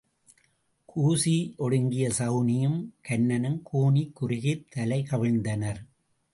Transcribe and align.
கூசி 0.85 1.53
ஒடுங்கிய 1.57 2.09
சகுனியும் 2.17 2.79
கன்னனும் 3.01 3.61
கூனிக் 3.73 4.11
குறுகித் 4.13 4.65
தலை 4.69 5.05
கவிழ்ந்தனர். 5.11 5.81